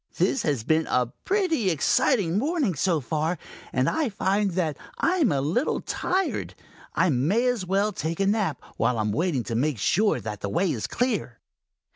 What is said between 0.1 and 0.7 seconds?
"This has